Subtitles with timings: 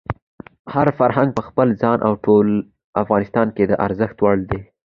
[0.73, 2.47] هر فرهنګ په خپل ځای او ټول
[3.01, 4.61] افغانستان کې د ارزښت وړ دی.